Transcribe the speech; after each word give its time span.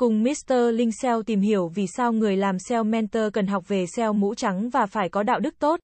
Cùng 0.00 0.22
Mr. 0.22 0.54
Linh 0.74 0.92
SEO 0.92 1.22
tìm 1.22 1.40
hiểu 1.40 1.68
vì 1.74 1.86
sao 1.96 2.12
người 2.12 2.36
làm 2.36 2.58
SEO 2.58 2.84
mentor 2.84 3.22
cần 3.32 3.46
học 3.46 3.68
về 3.68 3.84
SEO 3.96 4.12
mũ 4.12 4.34
trắng 4.34 4.70
và 4.70 4.86
phải 4.86 5.08
có 5.08 5.22
đạo 5.22 5.40
đức 5.40 5.58
tốt. 5.58 5.80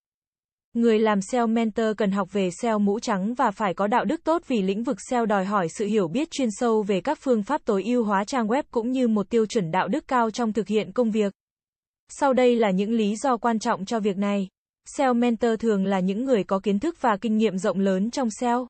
Người 0.74 0.98
làm 0.98 1.20
SEO 1.20 1.46
mentor 1.46 1.86
cần 1.96 2.10
học 2.10 2.28
về 2.32 2.50
SEO 2.62 2.78
mũ 2.78 3.00
trắng 3.00 3.34
và 3.34 3.50
phải 3.50 3.74
có 3.74 3.86
đạo 3.86 4.04
đức 4.04 4.24
tốt 4.24 4.42
vì 4.46 4.62
lĩnh 4.62 4.82
vực 4.82 4.96
SEO 5.10 5.26
đòi 5.26 5.44
hỏi 5.44 5.68
sự 5.68 5.86
hiểu 5.86 6.08
biết 6.08 6.30
chuyên 6.30 6.48
sâu 6.50 6.82
về 6.82 7.00
các 7.00 7.18
phương 7.22 7.42
pháp 7.42 7.60
tối 7.64 7.82
ưu 7.84 8.04
hóa 8.04 8.24
trang 8.24 8.46
web 8.46 8.62
cũng 8.70 8.90
như 8.90 9.08
một 9.08 9.30
tiêu 9.30 9.46
chuẩn 9.46 9.70
đạo 9.70 9.88
đức 9.88 10.08
cao 10.08 10.30
trong 10.30 10.52
thực 10.52 10.68
hiện 10.68 10.92
công 10.92 11.10
việc. 11.10 11.32
Sau 12.08 12.32
đây 12.32 12.56
là 12.56 12.70
những 12.70 12.92
lý 12.92 13.16
do 13.16 13.36
quan 13.36 13.58
trọng 13.58 13.84
cho 13.84 14.00
việc 14.00 14.16
này. 14.16 14.48
SEO 14.96 15.14
mentor 15.14 15.52
thường 15.58 15.84
là 15.84 16.00
những 16.00 16.24
người 16.24 16.44
có 16.44 16.58
kiến 16.58 16.78
thức 16.78 16.96
và 17.00 17.16
kinh 17.20 17.36
nghiệm 17.36 17.58
rộng 17.58 17.80
lớn 17.80 18.10
trong 18.10 18.28
SEO. 18.40 18.68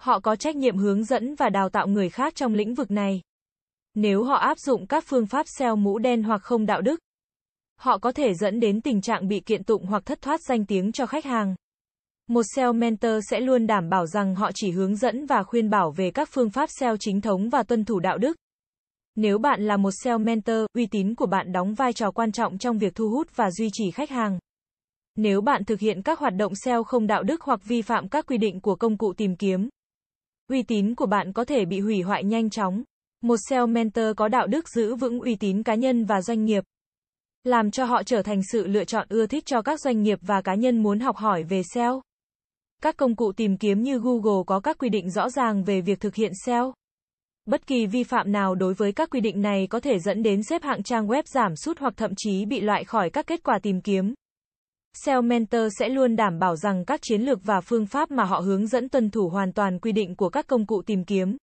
Họ 0.00 0.20
có 0.20 0.36
trách 0.36 0.56
nhiệm 0.56 0.76
hướng 0.76 1.04
dẫn 1.04 1.34
và 1.34 1.48
đào 1.48 1.68
tạo 1.68 1.86
người 1.86 2.08
khác 2.08 2.34
trong 2.34 2.54
lĩnh 2.54 2.74
vực 2.74 2.90
này. 2.90 3.20
Nếu 4.00 4.24
họ 4.24 4.34
áp 4.34 4.58
dụng 4.58 4.86
các 4.86 5.04
phương 5.06 5.26
pháp 5.26 5.46
SEO 5.58 5.76
mũ 5.76 5.98
đen 5.98 6.22
hoặc 6.22 6.42
không 6.42 6.66
đạo 6.66 6.80
đức, 6.80 7.00
họ 7.76 7.98
có 7.98 8.12
thể 8.12 8.34
dẫn 8.34 8.60
đến 8.60 8.80
tình 8.80 9.00
trạng 9.00 9.28
bị 9.28 9.40
kiện 9.40 9.64
tụng 9.64 9.86
hoặc 9.86 10.06
thất 10.06 10.22
thoát 10.22 10.40
danh 10.42 10.66
tiếng 10.66 10.92
cho 10.92 11.06
khách 11.06 11.24
hàng. 11.24 11.54
Một 12.28 12.42
SEO 12.56 12.72
mentor 12.72 13.12
sẽ 13.30 13.40
luôn 13.40 13.66
đảm 13.66 13.88
bảo 13.88 14.06
rằng 14.06 14.34
họ 14.34 14.50
chỉ 14.54 14.70
hướng 14.70 14.96
dẫn 14.96 15.26
và 15.26 15.42
khuyên 15.42 15.70
bảo 15.70 15.90
về 15.90 16.10
các 16.10 16.28
phương 16.32 16.50
pháp 16.50 16.68
SEO 16.80 16.96
chính 17.00 17.20
thống 17.20 17.48
và 17.48 17.62
tuân 17.62 17.84
thủ 17.84 18.00
đạo 18.00 18.18
đức. 18.18 18.36
Nếu 19.14 19.38
bạn 19.38 19.62
là 19.62 19.76
một 19.76 19.90
SEO 20.04 20.18
mentor, 20.18 20.66
uy 20.74 20.86
tín 20.86 21.14
của 21.14 21.26
bạn 21.26 21.52
đóng 21.52 21.74
vai 21.74 21.92
trò 21.92 22.10
quan 22.10 22.32
trọng 22.32 22.58
trong 22.58 22.78
việc 22.78 22.94
thu 22.94 23.10
hút 23.10 23.36
và 23.36 23.50
duy 23.50 23.68
trì 23.72 23.90
khách 23.90 24.10
hàng. 24.10 24.38
Nếu 25.16 25.40
bạn 25.40 25.64
thực 25.64 25.80
hiện 25.80 26.02
các 26.02 26.18
hoạt 26.18 26.34
động 26.36 26.52
SEO 26.64 26.84
không 26.84 27.06
đạo 27.06 27.22
đức 27.22 27.42
hoặc 27.42 27.60
vi 27.64 27.82
phạm 27.82 28.08
các 28.08 28.26
quy 28.26 28.38
định 28.38 28.60
của 28.60 28.74
công 28.74 28.96
cụ 28.96 29.12
tìm 29.16 29.36
kiếm, 29.36 29.68
uy 30.48 30.62
tín 30.62 30.94
của 30.94 31.06
bạn 31.06 31.32
có 31.32 31.44
thể 31.44 31.64
bị 31.64 31.80
hủy 31.80 32.02
hoại 32.02 32.24
nhanh 32.24 32.50
chóng. 32.50 32.82
Một 33.20 33.36
SEO 33.48 33.66
mentor 33.66 34.06
có 34.16 34.28
đạo 34.28 34.46
đức 34.46 34.68
giữ 34.68 34.94
vững 34.94 35.20
uy 35.20 35.36
tín 35.36 35.62
cá 35.62 35.74
nhân 35.74 36.04
và 36.04 36.22
doanh 36.22 36.44
nghiệp, 36.44 36.64
làm 37.44 37.70
cho 37.70 37.84
họ 37.84 38.02
trở 38.02 38.22
thành 38.22 38.40
sự 38.52 38.66
lựa 38.66 38.84
chọn 38.84 39.06
ưa 39.08 39.26
thích 39.26 39.46
cho 39.46 39.62
các 39.62 39.80
doanh 39.80 40.02
nghiệp 40.02 40.18
và 40.22 40.40
cá 40.40 40.54
nhân 40.54 40.82
muốn 40.82 41.00
học 41.00 41.16
hỏi 41.16 41.42
về 41.42 41.62
SEO. 41.74 42.02
Các 42.82 42.96
công 42.96 43.16
cụ 43.16 43.32
tìm 43.32 43.56
kiếm 43.56 43.82
như 43.82 43.98
Google 43.98 44.42
có 44.46 44.60
các 44.60 44.78
quy 44.78 44.88
định 44.88 45.10
rõ 45.10 45.30
ràng 45.30 45.64
về 45.64 45.80
việc 45.80 46.00
thực 46.00 46.14
hiện 46.14 46.32
SEO. 46.46 46.74
Bất 47.46 47.66
kỳ 47.66 47.86
vi 47.86 48.04
phạm 48.04 48.32
nào 48.32 48.54
đối 48.54 48.74
với 48.74 48.92
các 48.92 49.10
quy 49.10 49.20
định 49.20 49.42
này 49.42 49.66
có 49.70 49.80
thể 49.80 49.98
dẫn 49.98 50.22
đến 50.22 50.42
xếp 50.42 50.62
hạng 50.62 50.82
trang 50.82 51.06
web 51.06 51.22
giảm 51.26 51.56
sút 51.56 51.78
hoặc 51.78 51.94
thậm 51.96 52.10
chí 52.16 52.44
bị 52.44 52.60
loại 52.60 52.84
khỏi 52.84 53.10
các 53.10 53.26
kết 53.26 53.42
quả 53.42 53.58
tìm 53.62 53.80
kiếm. 53.80 54.14
SEO 55.04 55.22
Mentor 55.22 55.72
sẽ 55.78 55.88
luôn 55.88 56.16
đảm 56.16 56.38
bảo 56.38 56.56
rằng 56.56 56.84
các 56.84 57.00
chiến 57.02 57.22
lược 57.22 57.38
và 57.44 57.60
phương 57.60 57.86
pháp 57.86 58.10
mà 58.10 58.24
họ 58.24 58.40
hướng 58.40 58.66
dẫn 58.66 58.88
tuân 58.88 59.10
thủ 59.10 59.28
hoàn 59.28 59.52
toàn 59.52 59.78
quy 59.78 59.92
định 59.92 60.16
của 60.16 60.28
các 60.28 60.46
công 60.46 60.66
cụ 60.66 60.82
tìm 60.86 61.04
kiếm. 61.04 61.36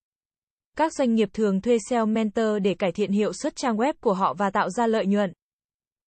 Các 0.76 0.92
doanh 0.92 1.14
nghiệp 1.14 1.28
thường 1.32 1.60
thuê 1.60 1.78
SEO 1.90 2.06
Mentor 2.06 2.62
để 2.62 2.74
cải 2.74 2.92
thiện 2.92 3.12
hiệu 3.12 3.32
suất 3.32 3.56
trang 3.56 3.76
web 3.76 3.92
của 4.00 4.14
họ 4.14 4.34
và 4.34 4.50
tạo 4.50 4.70
ra 4.70 4.86
lợi 4.86 5.06
nhuận. 5.06 5.32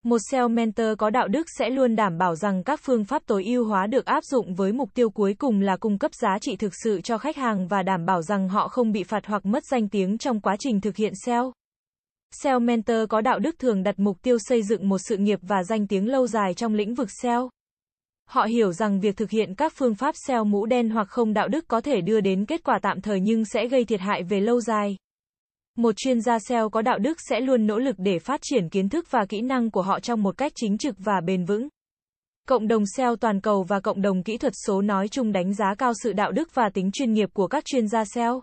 Một 0.03 0.17
SEO 0.31 0.47
mentor 0.47 0.87
có 0.97 1.09
đạo 1.09 1.27
đức 1.27 1.47
sẽ 1.57 1.69
luôn 1.69 1.95
đảm 1.95 2.17
bảo 2.17 2.35
rằng 2.35 2.63
các 2.63 2.79
phương 2.83 3.05
pháp 3.05 3.21
tối 3.25 3.43
ưu 3.43 3.65
hóa 3.65 3.87
được 3.87 4.05
áp 4.05 4.23
dụng 4.23 4.55
với 4.55 4.71
mục 4.71 4.89
tiêu 4.93 5.09
cuối 5.09 5.33
cùng 5.33 5.61
là 5.61 5.77
cung 5.77 5.97
cấp 5.97 6.11
giá 6.13 6.37
trị 6.41 6.55
thực 6.55 6.73
sự 6.83 7.01
cho 7.01 7.17
khách 7.17 7.37
hàng 7.37 7.67
và 7.67 7.83
đảm 7.83 8.05
bảo 8.05 8.21
rằng 8.21 8.49
họ 8.49 8.67
không 8.67 8.91
bị 8.91 9.03
phạt 9.03 9.25
hoặc 9.25 9.45
mất 9.45 9.63
danh 9.71 9.89
tiếng 9.89 10.17
trong 10.17 10.39
quá 10.39 10.55
trình 10.59 10.81
thực 10.81 10.95
hiện 10.95 11.13
SEO. 11.25 11.51
SEO 12.31 12.59
mentor 12.59 12.97
có 13.09 13.21
đạo 13.21 13.39
đức 13.39 13.59
thường 13.59 13.83
đặt 13.83 13.99
mục 13.99 14.17
tiêu 14.21 14.37
xây 14.39 14.63
dựng 14.63 14.89
một 14.89 14.97
sự 14.97 15.17
nghiệp 15.17 15.39
và 15.41 15.63
danh 15.63 15.87
tiếng 15.87 16.07
lâu 16.07 16.27
dài 16.27 16.53
trong 16.53 16.73
lĩnh 16.73 16.93
vực 16.93 17.07
SEO. 17.21 17.49
Họ 18.27 18.43
hiểu 18.43 18.71
rằng 18.71 18.99
việc 18.99 19.17
thực 19.17 19.29
hiện 19.29 19.55
các 19.55 19.73
phương 19.75 19.95
pháp 19.95 20.15
xeo 20.27 20.43
mũ 20.43 20.65
đen 20.65 20.89
hoặc 20.89 21.07
không 21.09 21.33
đạo 21.33 21.47
đức 21.47 21.67
có 21.67 21.81
thể 21.81 22.01
đưa 22.01 22.21
đến 22.21 22.45
kết 22.45 22.63
quả 22.63 22.79
tạm 22.81 23.01
thời 23.01 23.19
nhưng 23.19 23.45
sẽ 23.45 23.67
gây 23.67 23.85
thiệt 23.85 23.99
hại 23.99 24.23
về 24.23 24.39
lâu 24.39 24.61
dài. 24.61 24.97
Một 25.77 25.97
chuyên 25.97 26.21
gia 26.21 26.39
SEO 26.39 26.69
có 26.69 26.81
đạo 26.81 26.97
đức 26.99 27.17
sẽ 27.29 27.39
luôn 27.39 27.67
nỗ 27.67 27.79
lực 27.79 27.95
để 27.99 28.19
phát 28.19 28.39
triển 28.43 28.69
kiến 28.69 28.89
thức 28.89 29.07
và 29.11 29.25
kỹ 29.29 29.41
năng 29.41 29.71
của 29.71 29.81
họ 29.81 29.99
trong 29.99 30.23
một 30.23 30.37
cách 30.37 30.51
chính 30.55 30.77
trực 30.77 30.95
và 30.99 31.21
bền 31.25 31.45
vững. 31.45 31.67
Cộng 32.47 32.67
đồng 32.67 32.83
SEO 32.97 33.15
toàn 33.15 33.41
cầu 33.41 33.63
và 33.63 33.79
cộng 33.79 34.01
đồng 34.01 34.23
kỹ 34.23 34.37
thuật 34.37 34.53
số 34.65 34.81
nói 34.81 35.07
chung 35.07 35.31
đánh 35.31 35.53
giá 35.53 35.75
cao 35.77 35.93
sự 36.03 36.13
đạo 36.13 36.31
đức 36.31 36.49
và 36.53 36.69
tính 36.73 36.91
chuyên 36.93 37.13
nghiệp 37.13 37.29
của 37.33 37.47
các 37.47 37.65
chuyên 37.65 37.87
gia 37.87 38.05
SEO. 38.05 38.41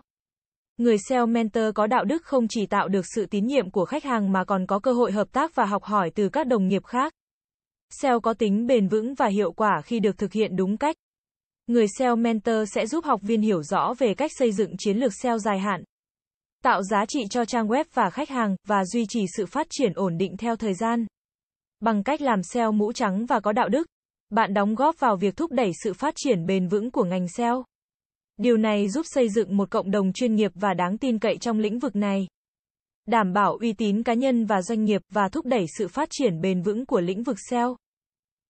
Người 0.77 0.97
SEO 1.09 1.25
mentor 1.25 1.63
có 1.75 1.87
đạo 1.87 2.05
đức 2.05 2.23
không 2.23 2.47
chỉ 2.49 2.65
tạo 2.65 2.87
được 2.87 3.05
sự 3.15 3.25
tín 3.25 3.45
nhiệm 3.45 3.71
của 3.71 3.85
khách 3.85 4.03
hàng 4.03 4.31
mà 4.31 4.43
còn 4.43 4.65
có 4.65 4.79
cơ 4.79 4.93
hội 4.93 5.11
hợp 5.11 5.31
tác 5.31 5.55
và 5.55 5.65
học 5.65 5.83
hỏi 5.83 6.11
từ 6.15 6.29
các 6.29 6.47
đồng 6.47 6.67
nghiệp 6.67 6.85
khác. 6.85 7.13
SEO 8.01 8.19
có 8.19 8.33
tính 8.33 8.67
bền 8.67 8.87
vững 8.87 9.13
và 9.13 9.27
hiệu 9.27 9.51
quả 9.51 9.81
khi 9.85 9.99
được 9.99 10.17
thực 10.17 10.33
hiện 10.33 10.55
đúng 10.55 10.77
cách. 10.77 10.95
Người 11.67 11.85
SEO 11.99 12.15
mentor 12.15 12.69
sẽ 12.73 12.87
giúp 12.87 13.05
học 13.05 13.21
viên 13.23 13.41
hiểu 13.41 13.63
rõ 13.63 13.93
về 13.97 14.13
cách 14.13 14.31
xây 14.39 14.51
dựng 14.51 14.71
chiến 14.77 14.97
lược 14.97 15.13
SEO 15.13 15.37
dài 15.37 15.59
hạn, 15.59 15.83
tạo 16.65 16.83
giá 16.83 17.05
trị 17.05 17.19
cho 17.29 17.45
trang 17.45 17.67
web 17.67 17.83
và 17.93 18.09
khách 18.09 18.29
hàng, 18.29 18.55
và 18.67 18.85
duy 18.85 19.05
trì 19.09 19.25
sự 19.37 19.45
phát 19.45 19.67
triển 19.69 19.93
ổn 19.95 20.17
định 20.17 20.37
theo 20.37 20.55
thời 20.55 20.73
gian. 20.73 21.05
Bằng 21.79 22.03
cách 22.03 22.21
làm 22.21 22.43
SEO 22.43 22.71
mũ 22.71 22.93
trắng 22.93 23.25
và 23.25 23.39
có 23.39 23.51
đạo 23.51 23.69
đức, 23.69 23.87
bạn 24.29 24.53
đóng 24.53 24.75
góp 24.75 24.99
vào 24.99 25.17
việc 25.17 25.37
thúc 25.37 25.51
đẩy 25.51 25.71
sự 25.83 25.93
phát 25.93 26.13
triển 26.17 26.45
bền 26.45 26.67
vững 26.67 26.91
của 26.91 27.03
ngành 27.03 27.27
SEO. 27.27 27.63
Điều 28.37 28.57
này 28.57 28.89
giúp 28.89 29.05
xây 29.09 29.29
dựng 29.29 29.57
một 29.57 29.69
cộng 29.71 29.91
đồng 29.91 30.13
chuyên 30.13 30.35
nghiệp 30.35 30.51
và 30.55 30.73
đáng 30.73 30.97
tin 30.97 31.19
cậy 31.19 31.37
trong 31.37 31.59
lĩnh 31.59 31.79
vực 31.79 31.95
này. 31.95 32.27
Đảm 33.05 33.33
bảo 33.33 33.57
uy 33.61 33.73
tín 33.73 34.03
cá 34.03 34.13
nhân 34.13 34.45
và 34.45 34.61
doanh 34.61 34.83
nghiệp 34.83 35.01
và 35.09 35.29
thúc 35.29 35.45
đẩy 35.45 35.65
sự 35.77 35.87
phát 35.87 36.09
triển 36.11 36.41
bền 36.41 36.61
vững 36.61 36.85
của 36.85 37.01
lĩnh 37.01 37.23
vực 37.23 37.37
SEO. 37.49 37.77